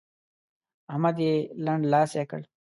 [0.91, 1.33] احمد يې
[1.65, 2.41] لنډلاسی کړ.